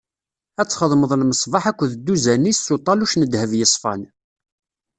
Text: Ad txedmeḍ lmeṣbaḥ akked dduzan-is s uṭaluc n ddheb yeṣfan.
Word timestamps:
Ad 0.61 0.67
txedmeḍ 0.69 1.11
lmeṣbaḥ 1.21 1.63
akked 1.71 1.91
dduzan-is 1.95 2.59
s 2.65 2.67
uṭaluc 2.75 3.13
n 3.15 3.21
ddheb 3.25 3.51
yeṣfan. 3.59 4.01